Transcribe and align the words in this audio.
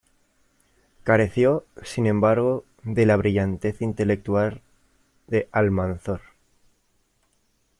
Careció, 1.03 1.63
sin 1.83 2.07
embargo, 2.07 2.63
de 2.81 3.05
la 3.05 3.17
brillantez 3.17 3.83
intelectual 3.83 4.63
de 5.27 5.47
Almanzor. 5.51 6.21